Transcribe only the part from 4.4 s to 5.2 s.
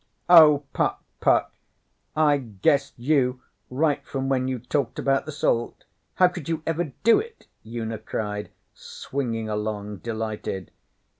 you talked